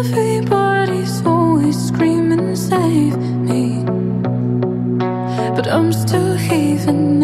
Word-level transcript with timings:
Everybody's 0.00 1.20
always 1.26 1.76
screaming, 1.88 2.56
save 2.56 3.18
me. 3.18 3.84
But 5.54 5.68
I'm 5.68 5.92
still 5.92 6.36
heaving 6.36 7.19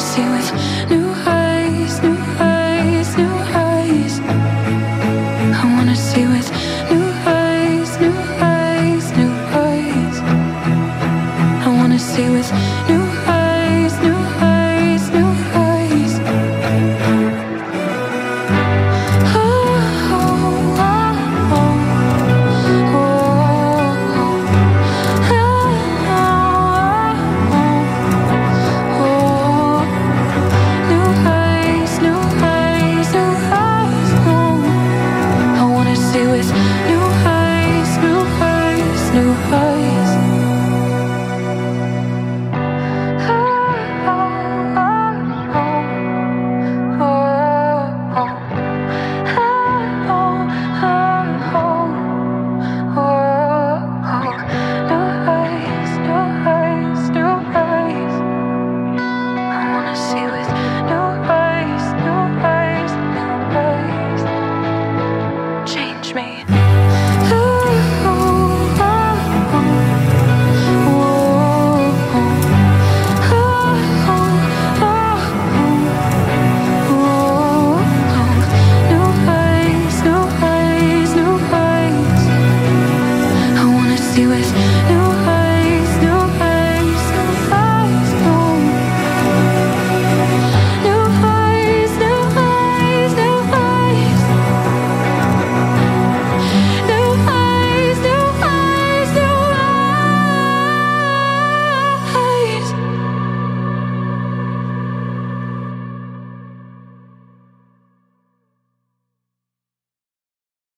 I 0.00 0.02
wanna 5.74 5.96
see 5.96 6.24
with 6.24 6.52
new 6.88 7.07